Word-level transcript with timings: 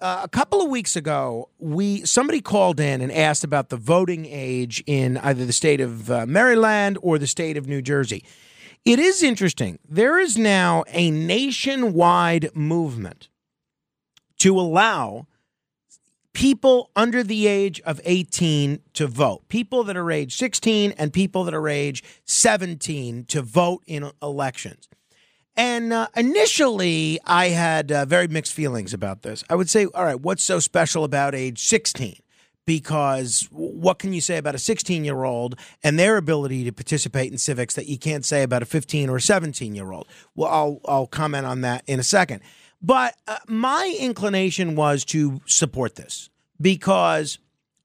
Uh, 0.00 0.20
a 0.22 0.28
couple 0.28 0.62
of 0.62 0.70
weeks 0.70 0.94
ago, 0.94 1.48
we 1.58 2.04
somebody 2.04 2.40
called 2.40 2.78
in 2.78 3.00
and 3.00 3.10
asked 3.10 3.42
about 3.42 3.68
the 3.68 3.76
voting 3.76 4.26
age 4.26 4.82
in 4.86 5.16
either 5.18 5.44
the 5.44 5.52
state 5.52 5.80
of 5.80 6.08
uh, 6.08 6.24
Maryland 6.24 6.96
or 7.02 7.18
the 7.18 7.26
state 7.26 7.56
of 7.56 7.66
New 7.66 7.82
Jersey. 7.82 8.24
It 8.84 9.00
is 9.00 9.24
interesting. 9.24 9.80
There 9.88 10.20
is 10.20 10.38
now 10.38 10.84
a 10.88 11.10
nationwide 11.10 12.54
movement 12.54 13.28
to 14.38 14.58
allow 14.58 15.26
people 16.32 16.90
under 16.94 17.24
the 17.24 17.48
age 17.48 17.80
of 17.80 18.00
18 18.04 18.78
to 18.92 19.08
vote. 19.08 19.48
People 19.48 19.82
that 19.82 19.96
are 19.96 20.12
age 20.12 20.36
16 20.36 20.92
and 20.92 21.12
people 21.12 21.42
that 21.42 21.54
are 21.54 21.68
age 21.68 22.04
17 22.24 23.24
to 23.24 23.42
vote 23.42 23.82
in 23.88 24.12
elections. 24.22 24.88
And 25.58 25.92
uh, 25.92 26.06
initially, 26.16 27.18
I 27.26 27.48
had 27.48 27.90
uh, 27.90 28.04
very 28.04 28.28
mixed 28.28 28.52
feelings 28.52 28.94
about 28.94 29.22
this. 29.22 29.42
I 29.50 29.56
would 29.56 29.68
say, 29.68 29.86
all 29.86 30.04
right, 30.04 30.20
what's 30.20 30.44
so 30.44 30.60
special 30.60 31.02
about 31.02 31.34
age 31.34 31.58
16? 31.66 32.14
Because 32.64 33.48
what 33.50 33.98
can 33.98 34.12
you 34.12 34.20
say 34.20 34.36
about 34.36 34.54
a 34.54 34.58
16 34.58 35.04
year 35.04 35.24
old 35.24 35.58
and 35.82 35.98
their 35.98 36.16
ability 36.16 36.62
to 36.62 36.72
participate 36.72 37.32
in 37.32 37.38
civics 37.38 37.74
that 37.74 37.86
you 37.86 37.98
can't 37.98 38.24
say 38.24 38.44
about 38.44 38.62
a 38.62 38.66
15 38.66 39.10
or 39.10 39.18
17 39.18 39.74
year 39.74 39.90
old? 39.90 40.06
Well, 40.36 40.48
I'll, 40.48 40.80
I'll 40.84 41.06
comment 41.08 41.44
on 41.44 41.62
that 41.62 41.82
in 41.88 41.98
a 41.98 42.04
second. 42.04 42.40
But 42.80 43.16
uh, 43.26 43.38
my 43.48 43.96
inclination 43.98 44.76
was 44.76 45.04
to 45.06 45.40
support 45.46 45.96
this 45.96 46.30
because 46.60 47.40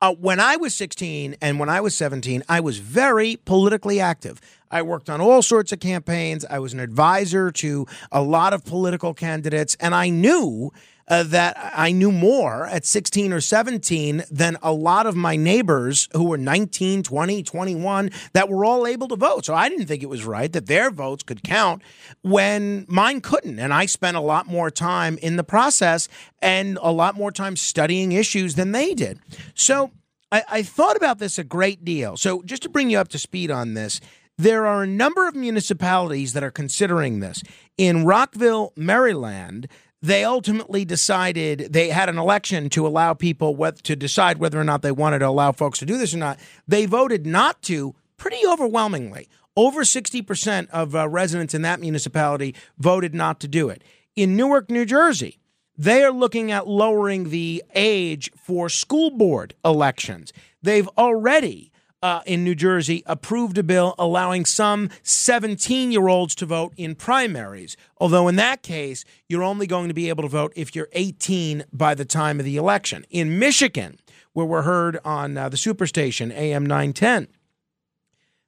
uh, 0.00 0.14
when 0.14 0.40
I 0.40 0.56
was 0.56 0.74
16 0.74 1.36
and 1.40 1.58
when 1.58 1.68
I 1.68 1.80
was 1.80 1.96
17, 1.96 2.42
I 2.48 2.60
was 2.60 2.78
very 2.78 3.36
politically 3.44 4.00
active. 4.00 4.40
I 4.70 4.82
worked 4.82 5.08
on 5.08 5.20
all 5.20 5.42
sorts 5.42 5.72
of 5.72 5.80
campaigns. 5.80 6.44
I 6.44 6.58
was 6.58 6.74
an 6.74 6.80
advisor 6.80 7.50
to 7.52 7.86
a 8.12 8.20
lot 8.20 8.52
of 8.52 8.64
political 8.64 9.14
candidates, 9.14 9.76
and 9.80 9.94
I 9.94 10.10
knew 10.10 10.72
uh, 11.08 11.22
that 11.24 11.56
I 11.74 11.92
knew 11.92 12.10
more 12.10 12.66
at 12.66 12.84
16 12.84 13.32
or 13.32 13.40
17 13.40 14.24
than 14.30 14.58
a 14.62 14.72
lot 14.72 15.06
of 15.06 15.14
my 15.14 15.36
neighbors 15.36 16.08
who 16.12 16.24
were 16.24 16.38
19, 16.38 17.02
20, 17.02 17.42
21 17.42 18.10
that 18.32 18.48
were 18.48 18.64
all 18.64 18.86
able 18.86 19.08
to 19.08 19.16
vote. 19.16 19.44
So 19.44 19.54
I 19.54 19.68
didn't 19.68 19.86
think 19.86 20.02
it 20.02 20.08
was 20.08 20.24
right 20.24 20.52
that 20.52 20.66
their 20.66 20.90
votes 20.90 21.22
could 21.22 21.42
count 21.42 21.82
when 22.22 22.86
mine 22.88 23.20
couldn't. 23.20 23.58
And 23.58 23.72
I 23.72 23.86
spent 23.86 24.16
a 24.16 24.20
lot 24.20 24.46
more 24.46 24.70
time 24.70 25.18
in 25.18 25.36
the 25.36 25.44
process 25.44 26.08
and 26.40 26.78
a 26.82 26.92
lot 26.92 27.14
more 27.14 27.30
time 27.30 27.56
studying 27.56 28.12
issues 28.12 28.54
than 28.54 28.72
they 28.72 28.94
did. 28.94 29.20
So 29.54 29.92
I, 30.32 30.42
I 30.48 30.62
thought 30.62 30.96
about 30.96 31.18
this 31.18 31.38
a 31.38 31.44
great 31.44 31.84
deal. 31.84 32.16
So 32.16 32.42
just 32.42 32.62
to 32.62 32.68
bring 32.68 32.90
you 32.90 32.98
up 32.98 33.08
to 33.08 33.18
speed 33.18 33.50
on 33.50 33.74
this, 33.74 34.00
there 34.38 34.66
are 34.66 34.82
a 34.82 34.86
number 34.86 35.26
of 35.26 35.34
municipalities 35.34 36.34
that 36.34 36.44
are 36.44 36.50
considering 36.50 37.20
this. 37.20 37.42
In 37.78 38.04
Rockville, 38.04 38.72
Maryland, 38.76 39.66
they 40.02 40.24
ultimately 40.24 40.84
decided 40.84 41.68
they 41.70 41.88
had 41.88 42.08
an 42.08 42.18
election 42.18 42.68
to 42.70 42.86
allow 42.86 43.14
people 43.14 43.56
what, 43.56 43.82
to 43.84 43.96
decide 43.96 44.38
whether 44.38 44.60
or 44.60 44.64
not 44.64 44.82
they 44.82 44.92
wanted 44.92 45.20
to 45.20 45.28
allow 45.28 45.52
folks 45.52 45.78
to 45.78 45.86
do 45.86 45.98
this 45.98 46.14
or 46.14 46.18
not. 46.18 46.38
They 46.68 46.86
voted 46.86 47.26
not 47.26 47.62
to 47.62 47.94
pretty 48.16 48.46
overwhelmingly. 48.46 49.28
Over 49.56 49.82
60% 49.84 50.68
of 50.70 50.94
uh, 50.94 51.08
residents 51.08 51.54
in 51.54 51.62
that 51.62 51.80
municipality 51.80 52.54
voted 52.78 53.14
not 53.14 53.40
to 53.40 53.48
do 53.48 53.68
it. 53.70 53.82
In 54.14 54.36
Newark, 54.36 54.70
New 54.70 54.84
Jersey, 54.84 55.38
they 55.78 56.04
are 56.04 56.12
looking 56.12 56.50
at 56.52 56.68
lowering 56.68 57.30
the 57.30 57.62
age 57.74 58.30
for 58.36 58.68
school 58.68 59.10
board 59.10 59.54
elections. 59.64 60.32
They've 60.62 60.88
already 60.98 61.72
uh, 62.02 62.20
in 62.26 62.44
New 62.44 62.54
Jersey 62.54 63.02
approved 63.06 63.58
a 63.58 63.62
bill 63.62 63.94
allowing 63.98 64.44
some 64.44 64.90
17 65.02 65.92
year 65.92 66.08
olds 66.08 66.34
to 66.36 66.46
vote 66.46 66.72
in 66.76 66.94
primaries. 66.94 67.76
Although, 67.98 68.28
in 68.28 68.36
that 68.36 68.62
case, 68.62 69.04
you're 69.28 69.42
only 69.42 69.66
going 69.66 69.88
to 69.88 69.94
be 69.94 70.08
able 70.08 70.22
to 70.22 70.28
vote 70.28 70.52
if 70.56 70.74
you're 70.74 70.88
18 70.92 71.64
by 71.72 71.94
the 71.94 72.04
time 72.04 72.38
of 72.38 72.44
the 72.44 72.56
election. 72.56 73.04
In 73.10 73.38
Michigan, 73.38 73.98
where 74.32 74.46
we're 74.46 74.62
heard 74.62 74.98
on 75.04 75.36
uh, 75.36 75.48
the 75.48 75.56
Superstation, 75.56 76.30
AM 76.32 76.66
910, 76.66 77.28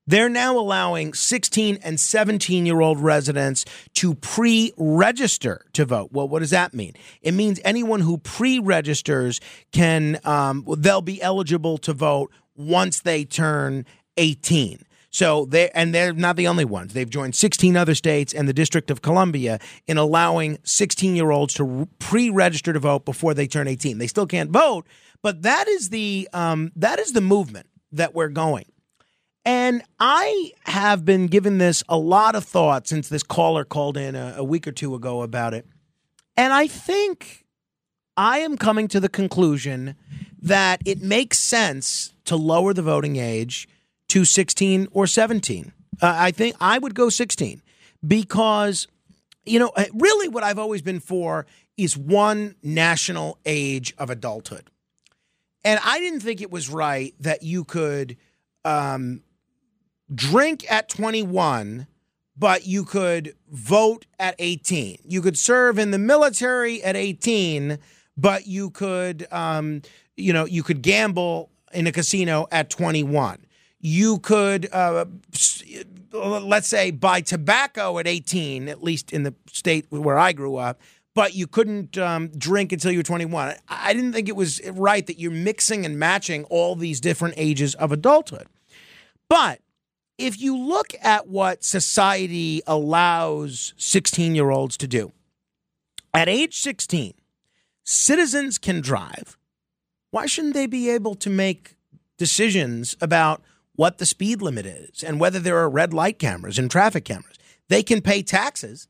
they're 0.08 0.30
now 0.30 0.58
allowing 0.58 1.12
16 1.12 1.80
and 1.82 2.00
17 2.00 2.64
year 2.64 2.80
old 2.80 2.98
residents 2.98 3.66
to 3.94 4.14
pre 4.14 4.72
register 4.78 5.66
to 5.74 5.84
vote. 5.84 6.10
Well, 6.12 6.26
what 6.26 6.38
does 6.38 6.50
that 6.50 6.72
mean? 6.72 6.94
It 7.20 7.32
means 7.32 7.60
anyone 7.62 8.00
who 8.00 8.16
pre 8.16 8.58
registers 8.58 9.38
can, 9.70 10.18
um, 10.24 10.66
they'll 10.78 11.02
be 11.02 11.20
eligible 11.20 11.76
to 11.78 11.92
vote 11.92 12.32
once 12.58 13.00
they 13.00 13.24
turn 13.24 13.86
18. 14.18 14.84
So 15.10 15.46
they 15.46 15.70
and 15.70 15.94
they're 15.94 16.12
not 16.12 16.36
the 16.36 16.48
only 16.48 16.66
ones. 16.66 16.92
They've 16.92 17.08
joined 17.08 17.34
16 17.34 17.76
other 17.76 17.94
states 17.94 18.34
and 18.34 18.46
the 18.46 18.52
District 18.52 18.90
of 18.90 19.00
Columbia 19.00 19.58
in 19.86 19.96
allowing 19.96 20.58
16-year-olds 20.58 21.54
to 21.54 21.88
pre-register 21.98 22.74
to 22.74 22.78
vote 22.78 23.06
before 23.06 23.32
they 23.32 23.46
turn 23.46 23.68
18. 23.68 23.96
They 23.96 24.06
still 24.06 24.26
can't 24.26 24.50
vote, 24.50 24.86
but 25.22 25.42
that 25.42 25.66
is 25.66 25.88
the 25.88 26.28
um, 26.34 26.72
that 26.76 26.98
is 26.98 27.12
the 27.12 27.22
movement 27.22 27.66
that 27.92 28.14
we're 28.14 28.28
going. 28.28 28.66
And 29.46 29.82
I 29.98 30.52
have 30.66 31.06
been 31.06 31.26
given 31.26 31.56
this 31.56 31.82
a 31.88 31.96
lot 31.96 32.34
of 32.34 32.44
thought 32.44 32.86
since 32.86 33.08
this 33.08 33.22
caller 33.22 33.64
called 33.64 33.96
in 33.96 34.14
a, 34.14 34.34
a 34.36 34.44
week 34.44 34.68
or 34.68 34.72
two 34.72 34.94
ago 34.94 35.22
about 35.22 35.54
it. 35.54 35.64
And 36.36 36.52
I 36.52 36.66
think 36.66 37.46
I 38.14 38.40
am 38.40 38.58
coming 38.58 38.88
to 38.88 39.00
the 39.00 39.08
conclusion 39.08 39.96
that 40.40 40.80
it 40.84 41.02
makes 41.02 41.38
sense 41.38 42.12
to 42.24 42.36
lower 42.36 42.72
the 42.72 42.82
voting 42.82 43.16
age 43.16 43.68
to 44.08 44.24
16 44.24 44.88
or 44.92 45.06
17. 45.06 45.72
Uh, 46.00 46.14
I 46.16 46.30
think 46.30 46.56
I 46.60 46.78
would 46.78 46.94
go 46.94 47.08
16 47.08 47.62
because, 48.06 48.86
you 49.44 49.58
know, 49.58 49.72
uh, 49.76 49.84
really 49.94 50.28
what 50.28 50.44
I've 50.44 50.58
always 50.58 50.82
been 50.82 51.00
for 51.00 51.46
is 51.76 51.96
one 51.96 52.54
national 52.62 53.38
age 53.46 53.94
of 53.98 54.10
adulthood. 54.10 54.64
And 55.64 55.80
I 55.84 55.98
didn't 55.98 56.20
think 56.20 56.40
it 56.40 56.50
was 56.50 56.68
right 56.68 57.14
that 57.20 57.42
you 57.42 57.64
could 57.64 58.16
um, 58.64 59.22
drink 60.14 60.70
at 60.70 60.88
21, 60.88 61.86
but 62.36 62.66
you 62.66 62.84
could 62.84 63.34
vote 63.50 64.06
at 64.18 64.34
18. 64.38 64.98
You 65.04 65.20
could 65.20 65.36
serve 65.36 65.78
in 65.78 65.90
the 65.90 65.98
military 65.98 66.82
at 66.82 66.96
18, 66.96 67.78
but 68.16 68.46
you 68.46 68.70
could, 68.70 69.26
um, 69.30 69.82
you 70.18 70.32
know, 70.32 70.44
you 70.44 70.62
could 70.62 70.82
gamble 70.82 71.50
in 71.72 71.86
a 71.86 71.92
casino 71.92 72.46
at 72.50 72.70
21. 72.70 73.38
You 73.80 74.18
could, 74.18 74.68
uh, 74.72 75.06
let's 76.12 76.66
say, 76.66 76.90
buy 76.90 77.20
tobacco 77.20 77.98
at 77.98 78.06
18, 78.06 78.68
at 78.68 78.82
least 78.82 79.12
in 79.12 79.22
the 79.22 79.34
state 79.46 79.86
where 79.90 80.18
I 80.18 80.32
grew 80.32 80.56
up, 80.56 80.80
but 81.14 81.34
you 81.34 81.46
couldn't 81.46 81.96
um, 81.98 82.28
drink 82.28 82.72
until 82.72 82.90
you 82.90 82.98
were 82.98 83.04
21. 83.04 83.54
I 83.68 83.92
didn't 83.92 84.12
think 84.12 84.28
it 84.28 84.36
was 84.36 84.60
right 84.70 85.06
that 85.06 85.18
you're 85.18 85.30
mixing 85.30 85.84
and 85.84 85.98
matching 85.98 86.44
all 86.44 86.74
these 86.74 87.00
different 87.00 87.34
ages 87.36 87.74
of 87.76 87.92
adulthood. 87.92 88.46
But 89.28 89.60
if 90.16 90.40
you 90.40 90.56
look 90.56 90.94
at 91.00 91.28
what 91.28 91.62
society 91.62 92.62
allows 92.66 93.74
16 93.76 94.34
year 94.34 94.50
olds 94.50 94.76
to 94.78 94.88
do, 94.88 95.12
at 96.12 96.28
age 96.28 96.58
16, 96.58 97.14
citizens 97.84 98.58
can 98.58 98.80
drive 98.80 99.38
why 100.10 100.26
shouldn't 100.26 100.54
they 100.54 100.66
be 100.66 100.90
able 100.90 101.14
to 101.16 101.30
make 101.30 101.76
decisions 102.16 102.96
about 103.00 103.42
what 103.76 103.98
the 103.98 104.06
speed 104.06 104.42
limit 104.42 104.66
is 104.66 105.02
and 105.02 105.20
whether 105.20 105.38
there 105.38 105.58
are 105.58 105.68
red 105.68 105.92
light 105.92 106.18
cameras 106.18 106.58
and 106.58 106.70
traffic 106.70 107.04
cameras? 107.04 107.38
They 107.68 107.82
can 107.82 108.00
pay 108.00 108.22
taxes. 108.22 108.88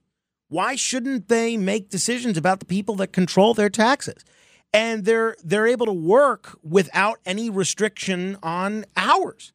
Why 0.49 0.76
shouldn't 0.76 1.29
they 1.29 1.56
make 1.56 1.91
decisions 1.91 2.38
about 2.38 2.61
the 2.61 2.67
people 2.67 2.94
that 2.97 3.12
control 3.12 3.53
their 3.55 3.69
taxes? 3.69 4.25
And 4.73 5.05
they're 5.05 5.37
they're 5.43 5.67
able 5.67 5.87
to 5.87 5.93
work 5.93 6.59
without 6.62 7.19
any 7.26 7.50
restriction 7.50 8.37
on 8.43 8.85
hours. 8.97 9.53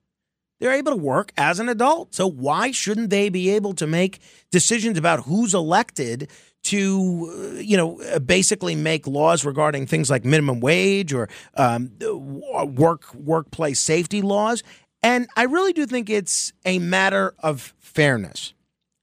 They're 0.59 0.71
able 0.71 0.91
to 0.91 0.97
work 0.97 1.31
as 1.37 1.59
an 1.59 1.69
adult. 1.69 2.15
So 2.15 2.27
why 2.27 2.71
shouldn't 2.71 3.09
they 3.09 3.29
be 3.29 3.49
able 3.49 3.73
to 3.75 3.87
make 3.87 4.19
decisions 4.51 4.97
about 4.97 5.25
who's 5.25 5.53
elected 5.53 6.29
to, 6.63 7.53
uh, 7.57 7.59
you 7.59 7.77
know, 7.77 8.01
uh, 8.01 8.19
basically 8.19 8.75
make 8.75 9.05
laws 9.07 9.45
regarding 9.45 9.85
things 9.85 10.09
like 10.09 10.25
minimum 10.25 10.59
wage 10.59 11.13
or 11.13 11.29
um, 11.55 11.91
work 12.01 13.13
workplace 13.13 13.79
safety 13.79 14.21
laws. 14.21 14.63
And 15.01 15.27
I 15.35 15.43
really 15.43 15.73
do 15.73 15.85
think 15.85 16.09
it's 16.09 16.53
a 16.65 16.79
matter 16.79 17.35
of 17.39 17.73
fairness. 17.79 18.53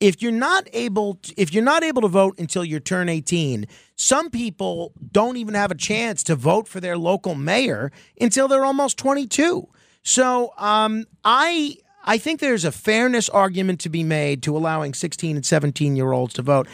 if 0.00 0.22
you're 0.22 0.32
not 0.32 0.66
able 0.72 1.16
to, 1.16 1.34
if 1.36 1.52
you're 1.52 1.62
not 1.62 1.84
able 1.84 2.02
to 2.02 2.08
vote 2.08 2.38
until 2.38 2.64
you 2.64 2.80
turn 2.80 3.08
18 3.08 3.66
some 3.96 4.30
people 4.30 4.92
don't 5.12 5.36
even 5.36 5.54
have 5.54 5.70
a 5.70 5.74
chance 5.74 6.22
to 6.24 6.34
vote 6.34 6.66
for 6.66 6.80
their 6.80 6.96
local 6.96 7.34
mayor 7.34 7.92
until 8.20 8.48
they're 8.48 8.64
almost 8.64 8.96
22 8.98 9.68
so 10.02 10.52
um, 10.56 11.04
i 11.24 11.76
i 12.04 12.16
think 12.18 12.40
there's 12.40 12.64
a 12.64 12.72
fairness 12.72 13.28
argument 13.28 13.78
to 13.80 13.88
be 13.90 14.02
made 14.02 14.42
to 14.42 14.56
allowing 14.56 14.94
16 14.94 15.36
and 15.36 15.46
17 15.46 15.96
year 15.96 16.12
olds 16.12 16.34
to 16.34 16.42
vote 16.42 16.66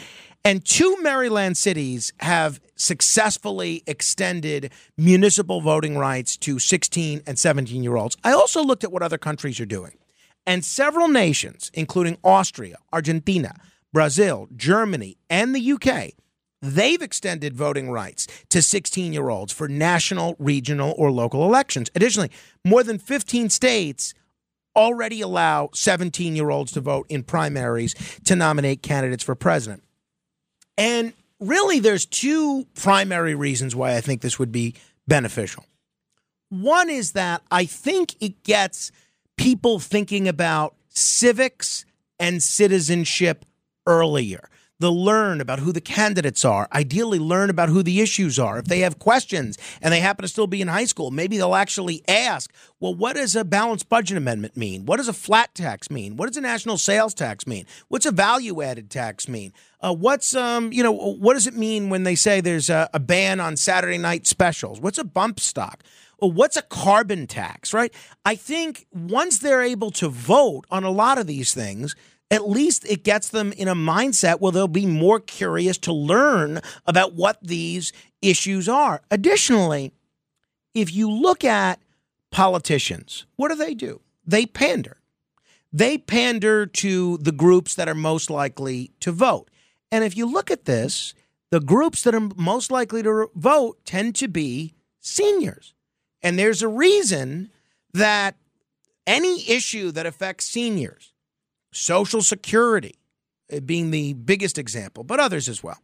and 0.47 0.63
two 0.63 0.95
Maryland 1.01 1.57
cities 1.57 2.13
have 2.21 2.61
successfully 2.77 3.83
extended 3.85 4.71
municipal 4.95 5.59
voting 5.59 5.97
rights 5.97 6.37
to 6.37 6.57
16 6.57 7.21
and 7.27 7.37
17 7.37 7.83
year 7.83 7.97
olds. 7.97 8.15
I 8.23 8.31
also 8.31 8.63
looked 8.63 8.85
at 8.85 8.91
what 8.93 9.03
other 9.03 9.17
countries 9.17 9.59
are 9.59 9.65
doing. 9.65 9.97
And 10.45 10.63
several 10.63 11.09
nations, 11.09 11.69
including 11.73 12.17
Austria, 12.23 12.77
Argentina, 12.93 13.55
Brazil, 13.91 14.47
Germany, 14.55 15.17
and 15.29 15.53
the 15.53 15.71
UK, 15.73 16.13
they've 16.61 17.01
extended 17.01 17.53
voting 17.53 17.91
rights 17.91 18.25
to 18.47 18.61
16 18.61 19.11
year 19.11 19.27
olds 19.27 19.51
for 19.51 19.67
national, 19.67 20.37
regional, 20.39 20.95
or 20.97 21.11
local 21.11 21.43
elections. 21.43 21.91
Additionally, 21.93 22.31
more 22.63 22.83
than 22.83 22.99
15 22.99 23.49
states 23.49 24.13
already 24.77 25.19
allow 25.19 25.71
17 25.73 26.37
year 26.37 26.51
olds 26.51 26.71
to 26.71 26.79
vote 26.79 27.05
in 27.09 27.23
primaries 27.23 27.95
to 28.23 28.33
nominate 28.33 28.81
candidates 28.81 29.25
for 29.25 29.35
president. 29.35 29.83
And 30.77 31.13
really, 31.39 31.79
there's 31.79 32.05
two 32.05 32.65
primary 32.75 33.35
reasons 33.35 33.75
why 33.75 33.95
I 33.95 34.01
think 34.01 34.21
this 34.21 34.39
would 34.39 34.51
be 34.51 34.75
beneficial. 35.07 35.65
One 36.49 36.89
is 36.89 37.13
that 37.13 37.41
I 37.51 37.65
think 37.65 38.15
it 38.21 38.43
gets 38.43 38.91
people 39.37 39.79
thinking 39.79 40.27
about 40.27 40.75
civics 40.89 41.85
and 42.19 42.41
citizenship 42.41 43.45
earlier. 43.85 44.49
The 44.79 44.91
learn 44.91 45.41
about 45.41 45.59
who 45.59 45.71
the 45.71 45.81
candidates 45.81 46.45
are, 46.45 46.67
ideally 46.71 47.17
learn 47.17 47.49
about 47.49 47.69
who 47.69 47.81
the 47.81 47.99
issues 47.99 48.37
are. 48.37 48.59
If 48.59 48.65
they 48.65 48.81
have 48.81 48.99
questions 48.99 49.57
and 49.81 49.91
they 49.91 50.01
happen 50.01 50.21
to 50.21 50.27
still 50.27 50.45
be 50.45 50.61
in 50.61 50.67
high 50.67 50.85
school, 50.85 51.09
maybe 51.09 51.37
they'll 51.37 51.55
actually 51.55 52.03
ask, 52.07 52.53
well, 52.79 52.93
what 52.93 53.15
does 53.15 53.35
a 53.35 53.43
balanced 53.43 53.89
budget 53.89 54.17
amendment 54.17 54.55
mean? 54.55 54.85
What 54.85 54.97
does 54.97 55.07
a 55.07 55.13
flat 55.13 55.55
tax 55.55 55.89
mean? 55.89 56.15
What 56.15 56.27
does 56.27 56.37
a 56.37 56.41
national 56.41 56.77
sales 56.77 57.15
tax 57.15 57.47
mean? 57.47 57.65
What's 57.87 58.05
a 58.05 58.11
value 58.11 58.61
added 58.61 58.91
tax 58.91 59.27
mean? 59.27 59.51
Uh, 59.81 59.95
what's 59.95 60.35
um, 60.35 60.71
you 60.71 60.83
know, 60.83 60.91
what 60.91 61.33
does 61.33 61.47
it 61.47 61.55
mean 61.55 61.89
when 61.89 62.03
they 62.03 62.15
say 62.15 62.39
there's 62.39 62.69
a, 62.69 62.87
a 62.93 62.99
ban 62.99 63.39
on 63.39 63.57
Saturday 63.57 63.97
night 63.97 64.27
specials? 64.27 64.79
What's 64.79 64.99
a 64.99 65.03
bump 65.03 65.39
stock? 65.39 65.83
Well, 66.19 66.31
what's 66.31 66.57
a 66.57 66.63
carbon 66.63 67.27
tax, 67.27 67.73
right? 67.73 67.93
I 68.25 68.35
think 68.35 68.85
once 68.91 69.39
they're 69.39 69.61
able 69.61 69.91
to 69.91 70.09
vote 70.09 70.65
on 70.69 70.83
a 70.83 70.89
lot 70.89 71.17
of 71.17 71.27
these 71.27 71.53
things, 71.53 71.95
at 72.29 72.49
least 72.49 72.85
it 72.89 73.03
gets 73.03 73.29
them 73.29 73.53
in 73.53 73.67
a 73.67 73.75
mindset 73.75 74.39
where 74.39 74.51
they'll 74.51 74.67
be 74.67 74.85
more 74.85 75.19
curious 75.19 75.77
to 75.79 75.93
learn 75.93 76.59
about 76.85 77.13
what 77.13 77.37
these 77.41 77.93
issues 78.21 78.67
are. 78.67 79.01
Additionally, 79.09 79.93
if 80.73 80.93
you 80.93 81.09
look 81.09 81.43
at 81.43 81.79
politicians, 82.31 83.25
what 83.35 83.49
do 83.49 83.55
they 83.55 83.73
do? 83.73 84.01
They 84.25 84.45
pander. 84.45 84.97
They 85.71 85.97
pander 85.97 86.65
to 86.65 87.17
the 87.17 87.31
groups 87.31 87.75
that 87.75 87.87
are 87.87 87.95
most 87.95 88.29
likely 88.29 88.91
to 88.99 89.11
vote. 89.11 89.49
And 89.91 90.03
if 90.03 90.17
you 90.17 90.25
look 90.29 90.51
at 90.51 90.65
this, 90.65 91.13
the 91.49 91.59
groups 91.59 92.03
that 92.03 92.13
are 92.13 92.29
most 92.35 92.71
likely 92.71 93.03
to 93.03 93.29
vote 93.35 93.85
tend 93.85 94.15
to 94.15 94.27
be 94.27 94.73
seniors. 94.99 95.73
And 96.21 96.37
there's 96.37 96.61
a 96.61 96.67
reason 96.67 97.49
that 97.93 98.35
any 99.05 99.49
issue 99.49 99.91
that 99.91 100.05
affects 100.05 100.45
seniors, 100.45 101.13
Social 101.77 102.21
Security 102.21 102.95
uh, 103.51 103.59
being 103.59 103.91
the 103.91 104.13
biggest 104.13 104.57
example, 104.57 105.03
but 105.03 105.19
others 105.19 105.47
as 105.47 105.63
well, 105.63 105.79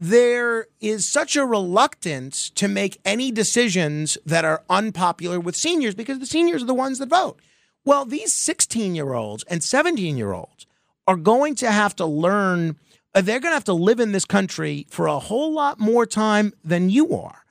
there 0.00 0.66
is 0.80 1.08
such 1.08 1.36
a 1.36 1.46
reluctance 1.46 2.50
to 2.50 2.68
make 2.68 3.00
any 3.04 3.30
decisions 3.30 4.18
that 4.26 4.44
are 4.44 4.64
unpopular 4.68 5.38
with 5.38 5.56
seniors 5.56 5.94
because 5.94 6.18
the 6.18 6.26
seniors 6.26 6.62
are 6.62 6.66
the 6.66 6.74
ones 6.74 6.98
that 6.98 7.08
vote. 7.08 7.40
Well, 7.84 8.04
these 8.04 8.32
16 8.32 8.94
year 8.94 9.12
olds 9.12 9.44
and 9.44 9.62
17 9.62 10.16
year 10.16 10.32
olds 10.32 10.66
are 11.06 11.16
going 11.16 11.54
to 11.56 11.70
have 11.70 11.94
to 11.96 12.06
learn, 12.06 12.76
uh, 13.14 13.20
they're 13.20 13.40
going 13.40 13.52
to 13.52 13.56
have 13.56 13.64
to 13.64 13.72
live 13.74 14.00
in 14.00 14.12
this 14.12 14.24
country 14.24 14.86
for 14.90 15.06
a 15.06 15.18
whole 15.18 15.52
lot 15.52 15.78
more 15.78 16.06
time 16.06 16.52
than 16.64 16.90
you 16.90 17.14
are 17.14 17.44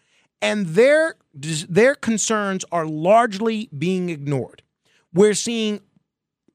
and 0.44 0.68
their 0.68 1.16
their 1.34 1.96
concerns 1.96 2.66
are 2.72 2.86
largely 2.86 3.70
being 3.76 4.10
ignored. 4.10 4.62
We're 5.14 5.34
seeing 5.34 5.80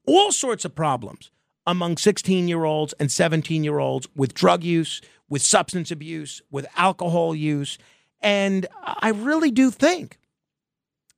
all 0.09 0.31
sorts 0.31 0.65
of 0.65 0.75
problems 0.75 1.31
among 1.65 1.97
16 1.97 2.47
year 2.47 2.63
olds 2.65 2.93
and 2.93 3.11
17 3.11 3.63
year 3.63 3.79
olds 3.79 4.07
with 4.15 4.33
drug 4.33 4.63
use, 4.63 5.01
with 5.29 5.41
substance 5.41 5.91
abuse, 5.91 6.41
with 6.49 6.65
alcohol 6.75 7.35
use. 7.35 7.77
And 8.21 8.65
I 8.83 9.09
really 9.09 9.51
do 9.51 9.71
think 9.71 10.17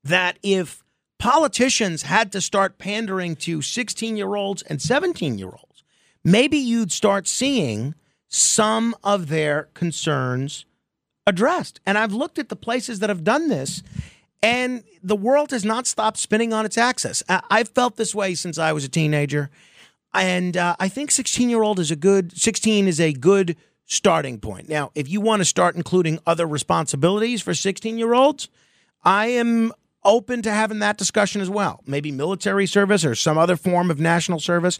that 0.03 0.38
if 0.43 0.83
politicians 1.19 2.03
had 2.03 2.31
to 2.31 2.41
start 2.41 2.77
pandering 2.77 3.35
to 3.38 3.61
16 3.61 4.17
year 4.17 4.35
olds 4.35 4.61
and 4.63 4.81
17 4.81 5.38
year 5.38 5.49
olds, 5.49 5.83
maybe 6.23 6.57
you'd 6.57 6.91
start 6.91 7.27
seeing 7.27 7.95
some 8.27 8.95
of 9.03 9.27
their 9.27 9.69
concerns 9.73 10.65
addressed. 11.27 11.79
And 11.85 11.97
I've 11.97 12.13
looked 12.13 12.39
at 12.39 12.49
the 12.49 12.55
places 12.55 12.99
that 12.99 13.09
have 13.09 13.23
done 13.23 13.47
this, 13.47 13.83
and 14.43 14.83
the 15.03 15.15
world 15.15 15.51
has 15.51 15.63
not 15.63 15.88
stopped 15.88 16.17
spinning 16.17 16.53
on 16.53 16.65
its 16.65 16.77
axis. 16.77 17.23
I've 17.29 17.69
felt 17.69 17.95
this 17.95 18.15
way 18.15 18.35
since 18.35 18.57
I 18.57 18.71
was 18.73 18.83
a 18.83 18.89
teenager, 18.89 19.49
and 20.13 20.57
uh, 20.57 20.75
I 20.79 20.89
think 20.89 21.11
16 21.11 21.49
year 21.49 21.61
old 21.61 21.79
is 21.79 21.91
a 21.91 21.95
good 21.95 22.38
16 22.38 22.88
is 22.88 22.99
a 22.99 23.13
good 23.13 23.55
starting 23.85 24.39
point. 24.39 24.69
Now, 24.69 24.91
if 24.95 25.09
you 25.09 25.21
want 25.21 25.41
to 25.41 25.45
start 25.45 25.75
including 25.75 26.19
other 26.25 26.47
responsibilities 26.47 27.41
for 27.41 27.53
16 27.53 27.97
year 27.97 28.13
olds, 28.13 28.49
I 29.03 29.27
am 29.27 29.73
open 30.03 30.41
to 30.41 30.51
having 30.51 30.79
that 30.79 30.97
discussion 30.97 31.41
as 31.41 31.49
well. 31.49 31.81
Maybe 31.85 32.11
military 32.11 32.65
service 32.65 33.05
or 33.05 33.15
some 33.15 33.38
other 33.38 33.55
form 33.55 33.91
of 33.91 33.99
national 33.99 34.39
service. 34.39 34.79